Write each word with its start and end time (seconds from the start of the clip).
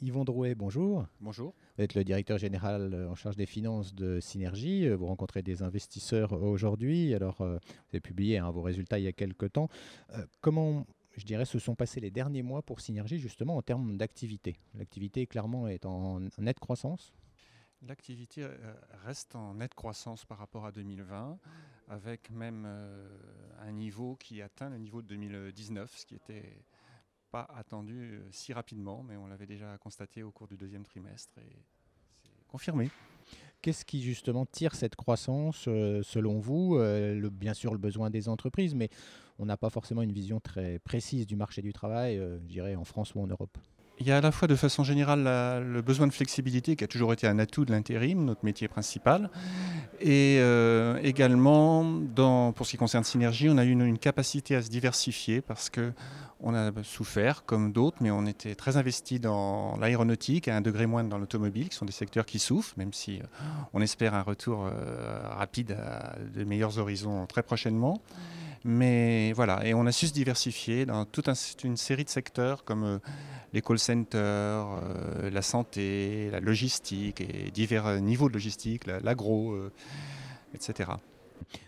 Yvon 0.00 0.24
Drouet, 0.24 0.54
bonjour. 0.54 1.06
Bonjour. 1.20 1.54
Vous 1.76 1.82
êtes 1.82 1.94
le 1.94 2.04
directeur 2.04 2.38
général 2.38 2.94
euh, 2.94 3.10
en 3.10 3.16
charge 3.16 3.34
des 3.34 3.46
finances 3.46 3.96
de 3.96 4.20
Synergie. 4.20 4.86
Euh, 4.86 4.94
vous 4.94 5.06
rencontrez 5.06 5.42
des 5.42 5.64
investisseurs 5.64 6.32
aujourd'hui. 6.34 7.14
Alors, 7.14 7.40
euh, 7.40 7.58
vous 7.58 7.90
avez 7.90 8.00
publié 8.00 8.38
hein, 8.38 8.48
vos 8.52 8.62
résultats 8.62 9.00
il 9.00 9.06
y 9.06 9.08
a 9.08 9.12
quelques 9.12 9.52
temps. 9.52 9.68
comment, 10.40 10.86
je 11.16 11.24
dirais, 11.24 11.44
se 11.44 11.58
sont 11.58 11.74
passés 11.74 11.98
les 11.98 12.12
derniers 12.12 12.42
mois 12.42 12.62
pour 12.62 12.80
Synergie, 12.80 13.18
justement, 13.18 13.56
en 13.56 13.62
termes 13.62 13.96
d'activité? 13.96 14.60
L'activité, 14.74 15.26
clairement, 15.26 15.66
est 15.66 15.84
en, 15.84 16.20
nette 16.38 16.60
croissance 16.60 17.12
L'activité 17.82 18.46
reste 19.04 19.34
en 19.34 19.54
nette 19.54 19.74
croissance 19.74 20.24
par 20.24 20.38
rapport 20.38 20.64
à 20.64 20.72
2020, 20.72 21.38
avec 21.88 22.30
même 22.30 22.68
un 23.60 23.72
niveau 23.72 24.16
qui 24.16 24.42
atteint 24.42 24.68
le 24.68 24.78
niveau 24.78 25.00
de 25.02 25.08
2019, 25.08 25.96
ce 25.96 26.06
qui 26.06 26.16
était 26.16 26.56
pas 27.30 27.48
attendu 27.56 28.14
euh, 28.14 28.28
si 28.30 28.52
rapidement, 28.52 29.04
mais 29.06 29.16
on 29.16 29.26
l'avait 29.26 29.46
déjà 29.46 29.76
constaté 29.78 30.22
au 30.22 30.30
cours 30.30 30.48
du 30.48 30.56
deuxième 30.56 30.84
trimestre 30.84 31.32
et 31.38 31.62
c'est 32.22 32.46
confirmé. 32.48 32.90
Qu'est-ce 33.60 33.84
qui 33.84 34.02
justement 34.02 34.46
tire 34.46 34.74
cette 34.74 34.96
croissance 34.96 35.64
euh, 35.68 36.00
selon 36.02 36.38
vous 36.38 36.76
euh, 36.76 37.14
le, 37.14 37.28
Bien 37.28 37.54
sûr 37.54 37.72
le 37.72 37.78
besoin 37.78 38.08
des 38.08 38.28
entreprises, 38.28 38.74
mais 38.74 38.88
on 39.38 39.46
n'a 39.46 39.56
pas 39.56 39.70
forcément 39.70 40.02
une 40.02 40.12
vision 40.12 40.40
très 40.40 40.78
précise 40.78 41.26
du 41.26 41.36
marché 41.36 41.60
du 41.60 41.72
travail, 41.72 42.16
je 42.16 42.46
dirais 42.46 42.76
en 42.76 42.84
France 42.84 43.14
ou 43.14 43.20
en 43.20 43.26
Europe? 43.26 43.56
Il 44.00 44.06
y 44.06 44.12
a 44.12 44.18
à 44.18 44.20
la 44.20 44.30
fois 44.30 44.46
de 44.46 44.54
façon 44.54 44.84
générale 44.84 45.24
le 45.64 45.82
besoin 45.82 46.06
de 46.06 46.12
flexibilité 46.12 46.76
qui 46.76 46.84
a 46.84 46.86
toujours 46.86 47.12
été 47.12 47.26
un 47.26 47.40
atout 47.40 47.64
de 47.64 47.72
l'intérim, 47.72 48.24
notre 48.24 48.44
métier 48.44 48.68
principal, 48.68 49.28
et 50.00 50.38
également 51.02 51.84
dans, 51.84 52.52
pour 52.52 52.66
ce 52.66 52.72
qui 52.72 52.76
concerne 52.76 53.02
Synergie, 53.02 53.48
on 53.48 53.58
a 53.58 53.64
eu 53.64 53.70
une, 53.70 53.82
une 53.82 53.98
capacité 53.98 54.54
à 54.54 54.62
se 54.62 54.70
diversifier 54.70 55.40
parce 55.40 55.68
que 55.68 55.92
on 56.40 56.54
a 56.54 56.70
souffert 56.84 57.44
comme 57.44 57.72
d'autres, 57.72 57.98
mais 58.00 58.10
on 58.10 58.24
était 58.26 58.54
très 58.54 58.76
investi 58.76 59.18
dans 59.18 59.76
l'aéronautique 59.76 60.48
à 60.48 60.56
un 60.56 60.60
degré 60.60 60.86
moindre 60.86 61.10
dans 61.10 61.18
l'automobile, 61.18 61.68
qui 61.68 61.76
sont 61.76 61.84
des 61.84 61.92
secteurs 61.92 62.26
qui 62.26 62.38
souffrent, 62.38 62.74
même 62.76 62.92
si 62.92 63.18
euh, 63.18 63.24
on 63.72 63.80
espère 63.80 64.14
un 64.14 64.22
retour 64.22 64.66
euh, 64.66 65.20
rapide 65.30 65.72
à 65.72 66.16
de 66.34 66.44
meilleurs 66.44 66.78
horizons 66.78 67.26
très 67.26 67.42
prochainement. 67.42 68.00
Mais 68.64 69.32
voilà, 69.32 69.64
et 69.64 69.74
on 69.74 69.86
a 69.86 69.92
su 69.92 70.08
se 70.08 70.12
diversifier 70.12 70.84
dans 70.84 71.04
toute 71.04 71.28
une 71.64 71.76
série 71.76 72.04
de 72.04 72.08
secteurs 72.08 72.64
comme 72.64 72.84
euh, 72.84 72.98
les 73.52 73.62
call 73.62 73.78
centers, 73.78 74.66
la 75.22 75.42
santé, 75.42 76.28
la 76.30 76.40
logistique 76.40 77.22
et 77.22 77.50
divers 77.50 77.98
niveaux 77.98 78.28
de 78.28 78.34
logistique, 78.34 78.86
l'agro, 78.86 79.56
etc. 80.54 80.90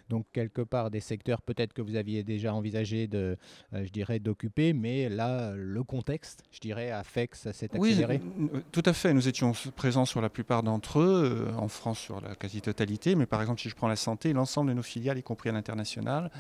Donc 0.09 0.27
quelque 0.33 0.63
part 0.63 0.91
des 0.91 1.01
secteurs 1.01 1.43
peut-être 1.43 1.73
que 1.73 1.83
vous 1.83 1.97
aviez 1.97 2.23
déjà 2.23 2.55
envisagé 2.55 3.07
de, 3.07 3.37
euh, 3.75 3.85
je 3.85 3.91
dirais, 3.91 4.19
d'occuper, 4.19 4.73
mais 4.73 5.09
là 5.09 5.53
le 5.55 5.83
contexte, 5.83 6.43
je 6.51 6.61
dirais, 6.61 6.91
a 6.91 7.05
fait 7.05 7.29
que 7.29 7.37
ça 7.37 7.53
s'est 7.53 7.75
accéléré. 7.75 8.21
Oui, 8.39 8.61
tout 8.73 8.83
à 8.85 8.93
fait. 8.93 9.15
Nous 9.15 9.29
étions 9.29 9.53
présents 9.77 10.05
sur 10.05 10.21
la 10.21 10.29
plupart 10.29 10.63
d'entre 10.63 11.01
eux, 11.01 11.49
euh, 11.49 11.57
en 11.57 11.69
France 11.69 11.99
sur 11.99 12.21
la 12.21 12.35
quasi-totalité, 12.35 13.15
mais 13.15 13.27
par 13.27 13.41
exemple 13.41 13.61
si 13.61 13.69
je 13.69 13.75
prends 13.75 13.89
la 13.89 13.97
santé, 13.97 14.33
l'ensemble 14.33 14.71
de 14.71 14.75
nos 14.75 14.83
filiales, 14.83 15.19
y 15.19 15.23
compris 15.23 15.49
à 15.49 15.53
l'international, 15.53 16.31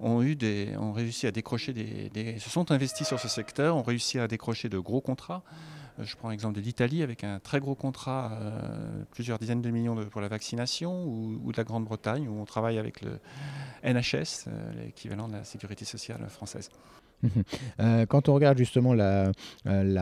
ont 0.00 0.22
eu 0.22 0.36
des, 0.36 0.76
ont 0.76 0.92
réussi 0.92 1.26
à 1.26 1.30
décrocher 1.30 1.72
des, 1.72 2.10
des, 2.10 2.38
se 2.38 2.50
sont 2.50 2.70
investis 2.70 3.06
sur 3.06 3.18
ce 3.18 3.28
secteur, 3.28 3.76
ont 3.76 3.82
réussi 3.82 4.18
à 4.18 4.28
décrocher 4.28 4.68
de 4.68 4.78
gros 4.78 5.00
contrats. 5.00 5.42
Je 5.98 6.14
prends 6.16 6.28
l'exemple 6.28 6.56
de 6.56 6.60
l'Italie 6.60 7.02
avec 7.02 7.24
un 7.24 7.38
très 7.38 7.58
gros 7.58 7.74
contrat, 7.74 8.32
euh, 8.32 9.02
plusieurs 9.12 9.38
dizaines 9.38 9.62
de 9.62 9.70
millions 9.70 9.96
pour 10.10 10.20
la 10.20 10.28
vaccination, 10.28 11.04
ou, 11.06 11.52
de 11.52 11.56
la 11.56 11.64
Grande-Bretagne 11.64 12.28
où 12.28 12.38
on 12.38 12.44
travaille 12.44 12.78
avec 12.78 13.00
le 13.00 13.18
NHS, 13.82 14.46
euh, 14.48 14.84
l'équivalent 14.84 15.28
de 15.28 15.34
la 15.34 15.44
sécurité 15.44 15.84
sociale 15.84 16.26
française. 16.28 16.70
Euh, 17.80 18.04
quand 18.06 18.28
on 18.28 18.34
regarde 18.34 18.58
justement 18.58 18.92
la, 18.92 19.32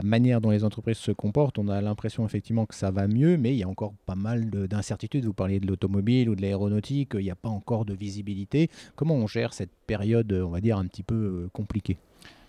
manière 0.02 0.40
dont 0.40 0.50
les 0.50 0.64
entreprises 0.64 0.98
se 0.98 1.12
comportent, 1.12 1.58
on 1.58 1.68
a 1.68 1.80
l'impression 1.80 2.26
effectivement 2.26 2.66
que 2.66 2.74
ça 2.74 2.90
va 2.90 3.06
mieux, 3.06 3.36
mais 3.36 3.54
il 3.54 3.58
y 3.58 3.62
a 3.62 3.68
encore 3.68 3.94
pas 4.04 4.16
mal 4.16 4.50
d'incertitudes. 4.50 5.24
Vous 5.24 5.32
parliez 5.32 5.60
de 5.60 5.66
l'automobile 5.66 6.28
ou 6.28 6.34
de 6.34 6.42
l'aéronautique, 6.42 7.12
il 7.14 7.20
n'y 7.20 7.30
a 7.30 7.36
pas 7.36 7.48
encore 7.48 7.84
de 7.84 7.94
visibilité. 7.94 8.68
Comment 8.96 9.14
on 9.14 9.26
gère 9.26 9.52
cette 9.52 9.70
période, 9.86 10.32
on 10.32 10.50
va 10.50 10.60
dire, 10.60 10.76
un 10.76 10.86
petit 10.86 11.04
peu 11.04 11.48
compliquée? 11.52 11.98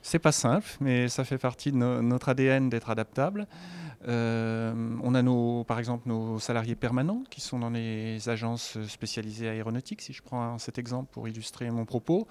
C'est 0.06 0.20
pas 0.20 0.32
simple, 0.32 0.70
mais 0.82 1.10
ça 1.10 1.24
fait 1.24 1.40
partie 1.40 1.72
de 1.72 1.78
notre 1.78 2.30
ADN 2.30 2.70
d'être 2.70 2.92
adaptable. 2.92 3.48
Euh, 4.08 4.72
on 5.02 5.16
a 5.16 5.24
nos, 5.24 5.64
par 5.64 5.80
exemple 5.80 6.08
nos 6.08 6.38
salariés 6.38 6.76
permanents 6.76 7.24
qui 7.32 7.42
sont 7.42 7.58
dans 7.58 7.72
les 7.72 8.30
agences 8.30 8.78
spécialisées 8.86 9.50
aéronautiques, 9.50 10.04
si 10.04 10.14
je 10.14 10.22
prends 10.22 10.60
cet 10.60 10.78
exemple 10.78 11.10
pour 11.12 11.28
illustrer 11.28 11.72
mon 11.72 11.86
propos, 11.86 12.28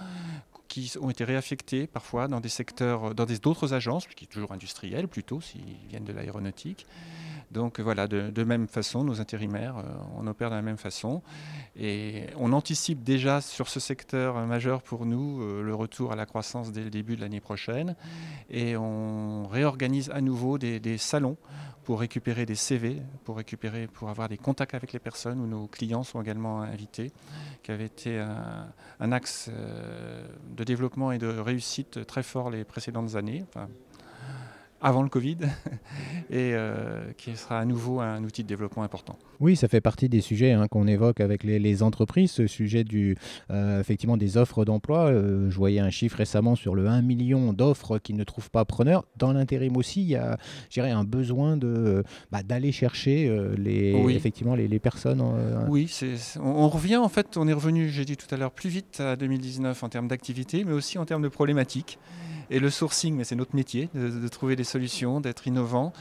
qui 0.68 0.92
ont 1.00 1.10
été 1.10 1.24
réaffectés 1.24 1.88
parfois 1.88 2.28
dans 2.28 2.38
des 2.38 2.48
secteurs, 2.48 3.12
dans 3.12 3.26
d'autres 3.26 3.74
agences, 3.74 4.06
qui 4.06 4.26
sont 4.26 4.30
toujours 4.30 4.52
industrielles 4.52 5.08
plutôt, 5.08 5.40
s'ils 5.40 5.88
viennent 5.88 6.04
de 6.04 6.12
l'aéronautique. 6.12 6.86
Donc 7.54 7.78
voilà, 7.78 8.08
de, 8.08 8.44
même 8.44 8.66
façon, 8.66 9.04
nos 9.04 9.20
intérimaires, 9.20 9.78
euh, 9.78 9.82
on 10.16 10.26
opère 10.26 10.50
de 10.50 10.56
la 10.56 10.62
même 10.62 10.76
façon. 10.76 11.22
Et 11.76 12.26
on 12.36 12.52
anticipe 12.52 13.04
déjà 13.04 13.40
sur 13.40 13.68
ce 13.68 13.78
secteur 13.78 14.44
majeur 14.44 14.82
pour 14.82 15.06
nous 15.06 15.40
euh, 15.40 15.62
le 15.62 15.72
retour 15.72 16.10
à 16.10 16.16
la 16.16 16.26
croissance 16.26 16.72
dès 16.72 16.82
le 16.82 16.90
début 16.90 17.14
de 17.14 17.20
l'année 17.20 17.40
prochaine. 17.40 17.94
Et 18.50 18.76
on 18.76 19.46
réorganise 19.46 20.10
à 20.10 20.20
nouveau 20.20 20.58
des, 20.58 20.98
salons 20.98 21.36
pour 21.84 22.00
récupérer 22.00 22.44
des 22.44 22.56
CV, 22.56 23.00
pour 23.22 23.36
récupérer, 23.36 23.86
pour 23.86 24.10
avoir 24.10 24.28
des 24.28 24.38
contacts 24.38 24.74
avec 24.74 24.92
les 24.92 24.98
personnes 24.98 25.40
où 25.40 25.46
nos 25.46 25.68
clients 25.68 26.02
sont 26.02 26.20
également 26.20 26.62
invités, 26.62 27.12
qui 27.62 27.70
avait 27.70 27.86
été 27.86 28.18
un, 28.18 29.12
axe 29.12 29.48
euh, 29.52 30.26
de 30.56 30.64
développement 30.64 31.12
et 31.12 31.18
de 31.18 31.28
réussite 31.28 32.04
très 32.04 32.24
fort 32.24 32.50
les 32.50 32.64
précédentes 32.64 33.14
années 33.14 33.44
avant 34.84 35.02
le 35.02 35.08
Covid 35.08 35.38
et 36.30 36.52
euh, 36.52 37.10
qui 37.16 37.34
sera 37.36 37.58
à 37.58 37.64
nouveau 37.64 38.00
un 38.00 38.22
outil 38.22 38.42
de 38.42 38.48
développement 38.48 38.82
important. 38.82 39.18
Oui, 39.40 39.56
ça 39.56 39.66
fait 39.66 39.80
partie 39.80 40.10
des 40.10 40.20
sujets 40.20 40.52
hein, 40.52 40.68
qu'on 40.68 40.86
évoque 40.86 41.20
avec 41.20 41.42
les, 41.42 41.82
entreprises, 41.82 42.30
ce 42.30 42.46
sujet 42.46 42.84
du, 42.84 43.16
euh, 43.50 43.80
effectivement 43.80 44.18
des 44.18 44.36
offres 44.36 44.66
d'emploi. 44.66 45.06
Euh, 45.06 45.50
je 45.50 45.56
voyais 45.56 45.80
un 45.80 45.88
chiffre 45.88 46.18
récemment 46.18 46.54
sur 46.54 46.74
le 46.74 46.86
1 46.86 47.00
million 47.00 47.54
d'offres 47.54 47.98
qui 47.98 48.12
ne 48.12 48.24
trouvent 48.24 48.50
pas 48.50 48.66
preneur. 48.66 49.04
Dans 49.16 49.32
l'intérim 49.32 49.76
aussi, 49.78 50.02
il 50.02 50.08
y 50.08 50.16
a 50.16 50.38
un 50.76 51.04
besoin 51.04 51.56
de, 51.56 52.04
bah, 52.30 52.42
d'aller 52.42 52.70
chercher 52.70 53.34
les, 53.56 53.94
effectivement 54.10 54.54
les, 54.54 54.78
personnes. 54.78 55.22
oui, 55.68 55.88
c'est, 55.88 56.38
on, 56.38 56.68
revient 56.68 56.96
en 56.98 57.08
fait, 57.08 57.38
on 57.38 57.48
est 57.48 57.54
revenu, 57.54 57.88
j'ai 57.88 58.04
dit 58.04 58.18
tout 58.18 58.32
à 58.34 58.36
l'heure, 58.36 58.50
plus 58.50 58.68
vite 58.68 59.00
à 59.00 59.16
2019 59.16 59.82
en 59.82 59.88
termes 59.88 60.08
d'activité, 60.08 60.64
mais 60.64 60.72
aussi 60.72 60.98
en 60.98 61.06
termes 61.06 61.22
de 61.22 61.28
problématiques. 61.28 61.98
Et 62.50 62.60
le 62.60 62.70
sourcing, 62.70 63.16
mais 63.16 63.24
c'est 63.24 63.36
notre 63.36 63.56
métier, 63.56 63.88
de, 63.94 64.28
trouver 64.28 64.56
des 64.56 64.64
solutions, 64.74 65.20
d'être 65.20 65.46
innovant. 65.46 65.92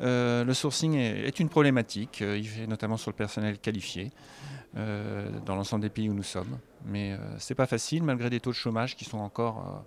Euh, 0.00 0.44
le 0.44 0.54
sourcing 0.54 0.94
est, 0.94 1.40
une 1.40 1.48
problématique, 1.48 2.22
euh, 2.22 2.40
notamment 2.68 2.96
sur 2.96 3.10
le 3.10 3.16
personnel 3.16 3.58
qualifié. 3.58 4.10
Euh, 4.76 5.28
dans 5.44 5.56
l'ensemble 5.56 5.82
des 5.82 5.90
pays 5.90 6.08
où 6.08 6.14
nous 6.14 6.22
sommes. 6.22 6.56
Mais 6.86 7.18
ce 7.38 7.52
n'est 7.52 7.56
pas 7.56 7.66
facile, 7.66 8.04
malgré 8.04 8.30
des 8.30 8.38
taux 8.38 8.50
de 8.50 8.54
chômage 8.54 8.94
qui 8.94 9.04
sont 9.04 9.18
encore 9.18 9.84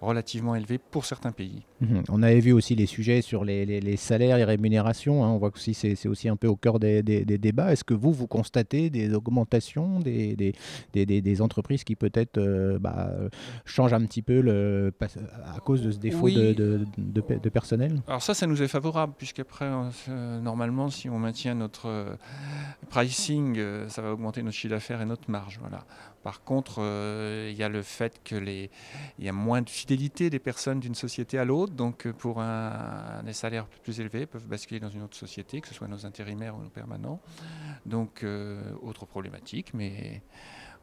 relativement 0.00 0.54
élevé 0.54 0.78
pour 0.78 1.04
certains 1.04 1.32
pays. 1.32 1.62
Mhm. 1.80 2.04
On 2.08 2.22
avait 2.22 2.40
vu 2.40 2.52
aussi 2.52 2.74
les 2.74 2.86
sujets 2.86 3.22
sur 3.22 3.44
les, 3.44 3.96
salaires, 3.96 4.36
les 4.36 4.44
rémunérations. 4.44 5.24
Hein. 5.24 5.30
On 5.30 5.38
voit 5.38 5.50
que 5.50 5.58
c'est 5.58 6.06
aussi 6.06 6.28
un 6.28 6.36
peu 6.36 6.46
au 6.46 6.56
cœur 6.56 6.78
des, 6.78 7.02
débats. 7.02 7.72
Est-ce 7.72 7.84
que 7.84 7.94
vous, 7.94 8.12
vous 8.12 8.26
constatez 8.26 8.90
des 8.90 9.14
augmentations 9.14 10.00
des, 10.00 10.54
des 10.94 11.42
entreprises 11.42 11.84
qui 11.84 11.96
peut-être 11.96 12.38
euh, 12.38 12.78
bah, 12.78 13.10
changent 13.64 13.92
un 13.92 14.04
petit 14.04 14.22
peu 14.22 14.40
le, 14.40 14.92
à 15.54 15.60
cause 15.60 15.82
de 15.82 15.90
ce 15.90 15.98
défaut 15.98 16.28
de, 16.28 16.84
de, 16.96 17.48
personnel? 17.48 18.02
Alors 18.06 18.22
ça, 18.22 18.34
ça 18.34 18.46
nous 18.46 18.62
est 18.62 18.68
favorable, 18.68 19.14
puisqu'après, 19.16 19.68
euh, 20.08 20.40
normalement, 20.40 20.88
si 20.88 21.08
on 21.08 21.18
maintient 21.18 21.54
notre 21.54 21.88
euh, 21.88 22.14
pricing, 22.88 23.60
ça 23.88 24.02
va 24.02 24.12
augmenter 24.12 24.42
notre 24.42 24.56
chiffre 24.56 24.74
d'affaires 24.74 25.00
et 25.00 25.06
notre 25.06 25.30
marge. 25.30 25.58
Voilà. 25.60 25.84
Par 26.22 26.42
contre, 26.42 26.80
il 26.80 27.56
y 27.56 27.62
a 27.62 27.68
le 27.68 27.82
fait 27.82 28.20
qu'il 28.24 28.68
y 29.18 29.28
a 29.28 29.32
moins 29.32 29.62
de 29.62 29.68
fidélité 29.88 30.28
des 30.28 30.38
personnes 30.38 30.80
d'une 30.80 30.94
société 30.94 31.38
à 31.38 31.46
l'autre. 31.46 31.72
Donc, 31.72 32.06
euh, 32.06 32.12
pour 32.12 32.42
un, 32.42 33.22
des 33.24 33.32
salaires 33.32 33.66
plus 33.82 34.00
élevés, 34.00 34.26
peuvent 34.26 34.46
basculer 34.46 34.80
dans 34.80 34.90
une 34.90 35.02
autre 35.02 35.16
société, 35.16 35.62
que 35.62 35.68
ce 35.68 35.72
soit 35.72 35.88
nos 35.88 36.04
intérimaires 36.04 36.54
ou 36.56 36.62
nos 36.62 36.68
permanents. 36.68 37.22
Donc, 37.86 38.22
euh, 38.22 38.60
autre 38.82 39.06
problématique, 39.06 39.72
mais 39.72 40.22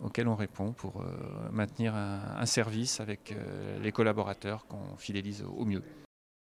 auquel 0.04 0.28
on 0.28 0.36
répond 0.36 0.74
pour 0.74 1.02
euh, 1.02 1.06
maintenir 1.52 1.94
un, 1.94 2.46
service 2.48 3.00
avec 3.00 3.36
les 3.82 3.92
collaborateurs 3.92 4.66
qu'on 4.66 4.98
fidélise 4.98 5.44
au 5.44 5.66
mieux. 5.66 5.84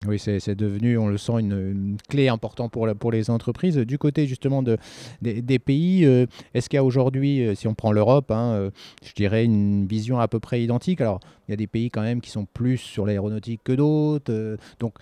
Oui, 0.07 0.19
c'est 0.19 0.55
devenu, 0.55 0.99
on 0.99 1.07
le 1.07 1.17
sent, 1.17 1.41
une, 1.41 1.97
clé 2.09 2.29
importante 2.29 2.73
pour, 2.73 2.89
pour 2.95 3.11
les 3.11 3.31
entreprises. 3.31 3.77
Du 3.77 3.99
côté 3.99 4.27
justement 4.27 4.63
de, 4.63 4.77
des, 5.23 5.59
pays, 5.59 6.05
euh, 6.05 6.27
est-ce 6.53 6.69
qu'il 6.69 6.77
y 6.77 6.79
a 6.79 6.85
aujourd'hui, 6.85 7.47
euh, 7.47 7.55
si 7.55 7.67
on 7.69 7.75
prend 7.75 7.93
l'Europe, 7.93 8.31
hein, 8.31 8.53
euh, 8.55 8.71
je 9.03 9.13
dirais 9.15 9.45
une 9.45 9.87
vision 9.87 10.19
à 10.19 10.29
peu 10.29 10.41
près 10.41 10.63
identique? 10.63 11.01
Alors, 11.01 11.21
il 11.49 11.53
y 11.53 11.55
a 11.55 11.57
des 11.57 11.67
pays 11.67 11.91
quand 11.91 12.03
même 12.03 12.21
qui 12.21 12.31
sont 12.31 12.45
plus 12.45 12.79
sur 12.79 13.07
l'aéronautique 13.07 13.63
que 13.65 13.73
d'autres. 13.73 14.59
donc, 14.79 14.95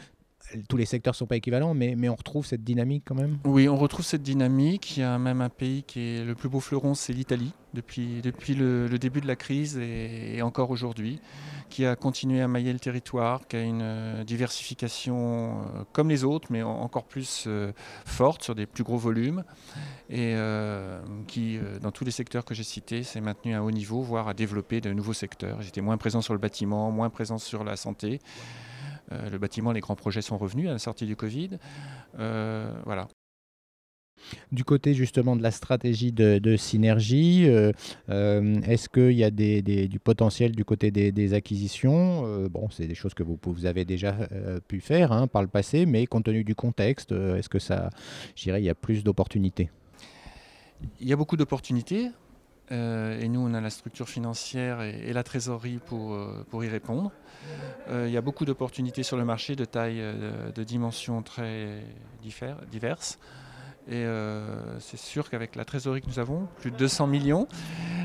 tous 0.69 0.77
les 0.77 0.85
secteurs 0.85 1.13
ne 1.13 1.17
sont 1.17 1.27
pas 1.27 1.37
équivalents, 1.37 1.75
mais, 1.75 2.09
on 2.09 2.15
retrouve 2.15 2.47
cette 2.47 2.65
dynamique 2.65 3.05
quand 3.07 3.15
même? 3.15 3.39
Oui, 3.45 3.69
on 3.69 3.77
retrouve 3.77 4.05
cette 4.05 4.23
dynamique. 4.23 4.97
Il 4.97 5.01
y 5.01 5.03
a 5.03 5.19
même 5.19 5.41
un 5.41 5.49
pays 5.49 5.83
qui 5.83 6.01
est 6.01 6.25
le 6.25 6.35
plus 6.35 6.49
beau 6.49 6.61
fleuron, 6.61 6.95
c'est 6.95 7.13
l'Italie, 7.13 7.53
depuis, 7.75 8.21
le, 8.55 8.89
début 8.99 9.21
de 9.21 9.27
la 9.27 9.37
crise 9.37 9.79
et, 9.79 10.41
encore 10.43 10.71
aujourd'hui, 10.71 11.21
qui 11.71 11.87
a 11.87 11.97
continué 11.97 12.43
à 12.43 12.49
mailler 12.49 12.73
le 12.73 12.79
territoire, 12.79 13.47
qui 13.49 13.57
a 13.57 13.63
une 13.63 13.81
euh, 13.83 14.25
diversification 14.25 15.63
euh, 15.63 15.85
comme 15.93 16.11
les 16.11 16.23
autres, 16.25 16.49
mais 16.51 16.63
encore 16.63 17.05
plus 17.05 17.45
euh, 17.47 17.73
forte 18.05 18.43
sur 18.43 18.55
des 18.55 18.67
plus 18.67 18.85
gros 18.85 18.99
volumes, 18.99 19.45
et 20.11 20.35
qui, 21.27 21.59
dans 21.81 21.91
tous 21.91 22.05
les 22.05 22.11
secteurs 22.11 22.45
que 22.45 22.55
j'ai 22.55 22.65
cités, 22.65 23.03
s'est 23.03 23.23
maintenu 23.23 23.55
à 23.55 23.63
haut 23.63 23.71
niveau, 23.71 24.03
voire 24.03 24.29
à 24.29 24.35
développer 24.35 24.83
de 24.83 24.93
nouveaux 24.93 25.15
secteurs. 25.15 25.63
J'étais 25.63 25.81
moins 25.81 25.97
présent 25.97 26.21
sur 26.21 26.35
le 26.35 26.39
bâtiment, 26.39 26.91
moins 26.91 27.09
présent 27.09 27.39
sur 27.39 27.65
la 27.65 27.77
santé. 27.77 28.21
Le 29.31 29.39
bâtiment, 29.39 29.73
les 29.73 29.81
grands 29.81 29.97
projets 29.97 30.23
sont 30.23 30.39
revenus 30.39 30.69
à 30.69 30.73
la 30.73 30.79
sortie 30.79 31.07
du 31.07 31.17
Covid. 31.17 31.51
Euh, 32.19 32.73
voilà. 32.85 33.09
Du 34.53 34.63
côté 34.63 34.95
justement 34.95 35.35
de 35.35 35.43
la 35.43 35.51
stratégie 35.51 36.13
de, 36.13 36.57
synergie, 36.57 37.47
euh, 37.49 37.73
est-ce 38.09 38.89
qu'il 38.89 39.17
y 39.19 39.25
a 39.25 39.31
du 39.31 39.99
potentiel 39.99 40.53
du 40.53 40.65
côté 40.65 40.91
des, 40.93 41.35
acquisitions? 41.35 42.47
Bon, 42.49 42.69
c'est 42.71 42.87
des 42.87 42.95
choses 42.95 43.15
que 43.15 43.25
vous, 43.25 43.39
vous 43.43 43.67
avez 43.67 43.85
déjà 43.85 44.15
pu 44.69 44.81
faire 44.81 45.11
hein, 45.11 45.27
par 45.27 45.43
le 45.43 45.49
passé, 45.49 45.87
mais 45.87 46.07
compte 46.07 46.25
tenu 46.25 46.45
du 46.45 46.55
contexte, 46.55 47.11
est-ce 47.11 47.49
que 47.49 47.59
ça, 47.59 47.91
je 48.37 48.45
dirais, 48.45 48.63
il 48.63 48.65
y 48.65 48.71
a 48.71 48.77
plus 48.77 49.03
d'opportunités? 49.03 49.71
Il 51.01 51.09
y 51.09 51.13
a 51.13 51.17
beaucoup 51.17 51.37
d'opportunités. 51.37 52.11
Euh, 52.73 53.21
et 53.21 53.29
nous, 53.29 53.41
on 53.41 53.53
a 53.55 53.61
la 53.61 53.71
structure 53.71 54.09
financière 54.09 54.81
et, 54.81 55.13
la 55.13 55.23
trésorerie 55.23 55.79
pour, 55.85 56.15
euh, 56.15 56.47
pour 56.51 56.65
y 56.65 56.69
répondre. 56.69 57.13
Euh, 57.89 58.07
il 58.09 58.13
y 58.13 58.17
a 58.17 58.23
beaucoup 58.23 58.45
d'opportunités 58.45 59.03
sur 59.03 59.17
le 59.17 59.25
marché 59.25 59.57
de 59.57 59.65
taille, 59.65 60.03
de 60.55 60.65
dimensions 60.65 61.23
très 61.23 61.85
diverses. 62.23 63.19
Et 63.89 64.07
c'est 64.79 64.97
sûr 64.97 65.29
qu'avec 65.29 65.57
la 65.57 65.65
trésorerie 65.65 66.03
que 66.03 66.07
nous 66.07 66.21
avons, 66.21 66.47
plus 66.61 66.71
de 66.71 66.77
200 66.77 67.09
millions, 67.09 67.49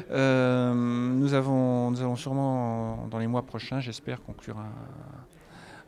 nous, 0.10 1.34
avons, 1.34 1.92
nous 1.92 2.02
allons 2.02 2.16
sûrement, 2.16 3.08
dans 3.08 3.20
les 3.20 3.28
mois 3.28 3.44
prochains, 3.44 3.80
j'espère, 3.80 4.24
conclure 4.24 4.58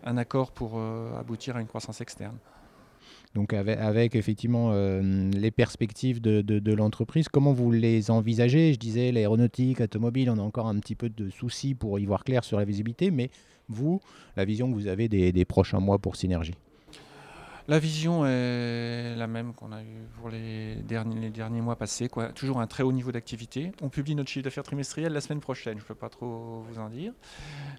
un 0.04 0.18
accord 0.18 0.52
pour 0.52 0.80
aboutir 1.18 1.58
à 1.58 1.62
une 1.62 1.68
croissance 1.68 2.02
externe. 2.02 2.38
Donc 3.36 3.54
avec, 3.54 4.16
effectivement 4.16 4.72
euh, 4.74 5.30
les 5.32 5.52
perspectives 5.52 6.22
de, 6.22 6.74
l'entreprise, 6.74 7.28
comment 7.30 7.54
vous 7.54 7.72
les 7.72 8.12
envisagez? 8.12 8.74
Je 8.74 8.80
disais 8.80 9.12
l'aéronautique, 9.12 9.82
automobile, 9.82 10.30
on 10.30 10.38
a 10.38 10.42
encore 10.42 10.68
un 10.68 10.80
petit 10.80 10.96
peu 10.96 11.10
de 11.10 11.30
soucis 11.30 11.76
pour 11.76 12.00
y 12.00 12.06
voir 12.06 12.24
clair 12.24 12.44
sur 12.44 12.58
la 12.58 12.66
visibilité, 12.66 13.12
mais 13.12 13.30
vous, 13.68 14.02
la 14.36 14.46
vision 14.46 14.70
que 14.70 14.74
vous 14.74 14.88
avez 14.88 15.08
des, 15.08 15.46
prochains 15.46 15.80
mois 15.80 16.00
pour 16.00 16.16
Synergie? 16.16 16.56
La 17.68 17.78
vision 17.78 18.26
est 18.26 19.16
la 19.16 19.28
même 19.28 19.54
qu'on 19.54 19.72
a 19.72 19.84
eue 19.84 20.08
pour 20.18 20.30
les 20.30 20.78
derniers, 20.78 21.62
mois 21.62 21.76
passés. 21.76 22.10
Quoi. 22.10 22.30
Toujours 22.30 22.60
un 22.60 22.66
très 22.66 22.82
haut 22.82 22.92
niveau 22.92 23.12
d'activité. 23.12 23.72
On 23.84 23.90
publie 23.90 24.16
notre 24.16 24.32
chiffre 24.32 24.44
d'affaires 24.44 24.64
trimestriel 24.64 25.14
la 25.14 25.22
semaine 25.22 25.40
prochaine. 25.40 25.78
Je 25.78 25.84
ne 25.84 25.88
peux 25.88 25.94
pas 25.94 26.10
trop 26.10 26.66
vous 26.68 26.80
en 26.80 26.90
dire. 26.90 27.14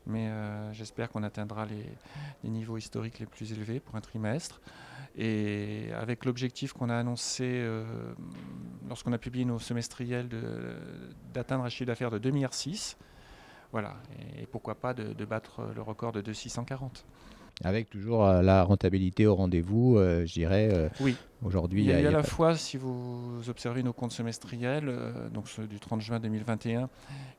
Mais 0.06 0.28
euh, 0.28 0.72
j'espère 0.72 1.11
qu'on 1.11 1.25
atteindra 1.25 1.67
les, 1.67 2.49
niveaux 2.49 2.76
historiques 2.76 3.19
les 3.19 3.26
plus 3.26 3.50
élevés 3.50 3.81
pour 3.81 3.96
un 3.96 4.00
trimestre. 4.00 4.61
Et 5.17 5.89
avec 5.95 6.25
l'objectif 6.25 6.73
qu'on 6.73 6.89
a 6.89 6.97
annoncé 6.97 7.45
euh, 7.45 7.85
lorsqu'on 8.89 9.12
a 9.12 9.19
publié 9.19 9.45
nos 9.45 9.59
semestriels 9.59 10.29
d'atteindre 11.35 11.65
un 11.65 11.69
chiffre 11.69 11.87
d'affaires 11.87 12.11
de 12.11 12.19
2,6 12.19 12.33
milliards. 12.33 12.53
Voilà, 13.73 13.97
et, 14.39 14.47
pourquoi 14.47 14.75
pas 14.75 14.95
de, 14.95 15.12
de, 15.12 15.25
battre 15.25 15.62
le 15.75 15.83
record 15.83 16.12
de 16.12 16.21
2,640 16.21 17.05
avec 17.62 17.91
toujours 17.91 18.25
euh, 18.25 18.43
la 18.43 18.65
rentabilité 18.65 19.27
au 19.27 19.35
rendez-vous, 19.35 19.97
euh, 19.97 20.25
je 20.27 20.33
dirais. 20.33 20.69
Euh, 20.73 20.89
oui. 21.01 21.17
Aujourd'hui, 21.43 21.85
il 21.85 21.89
y 21.89 21.93
a, 21.93 22.09
à 22.09 22.11
la 22.11 22.23
fois, 22.23 22.55
si 22.55 22.77
vous 22.77 23.41
observez 23.49 23.83
nos 23.83 23.95
comptes 23.95 24.12
semestriels, 24.12 24.95
donc 25.33 25.49
ceux 25.49 25.67
du 25.67 25.81
30 25.81 26.03
juin 26.03 26.21
2021, 26.21 26.91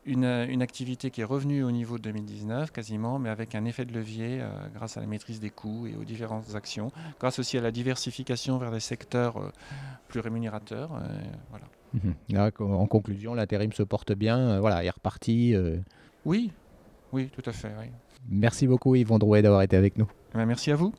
une, 0.08 0.26
une, 0.26 0.64
activité 0.64 1.12
qui 1.12 1.22
est 1.22 1.26
revenue 1.26 1.64
au 1.64 1.70
niveau 1.70 2.00
de 2.00 2.04
2019 2.06 2.72
quasiment, 2.72 3.20
mais 3.20 3.30
avec 3.30 3.54
un 3.54 3.64
effet 3.66 3.86
de 3.86 3.94
levier 3.94 4.42
grâce 4.74 4.98
à 4.98 5.02
la 5.02 5.06
maîtrise 5.06 5.40
des 5.40 5.52
coûts 5.52 5.86
et 5.86 5.96
aux 5.96 6.04
différentes 6.04 6.56
actions, 6.56 6.92
grâce 7.20 7.38
aussi 7.38 7.60
à 7.60 7.62
la 7.62 7.70
diversification 7.70 8.58
vers 8.58 8.72
des 8.72 8.80
secteurs 8.80 9.52
plus 10.08 10.20
rémunérateurs. 10.20 11.00
voilà. 11.52 11.66
Mhm. 11.94 12.52
en 12.72 12.88
conclusion, 12.88 13.36
l'intérim 13.36 13.72
se 13.72 13.84
porte 13.84 14.14
bien, 14.14 14.60
voilà, 14.62 14.84
il 14.84 14.88
est 14.88 14.90
reparti. 14.90 15.56
Oui, 16.26 16.52
oui, 17.14 17.30
tout 17.32 17.48
à 17.48 17.54
fait. 17.54 17.72
Merci 18.30 18.68
beaucoup 18.68 18.96
Yvon 18.96 19.20
Drouet 19.20 19.42
d'avoir 19.42 19.62
été 19.62 19.76
avec 19.76 19.98
nous. 19.98 20.08
Merci 20.36 20.72
à 20.72 20.76
vous. 20.76 20.94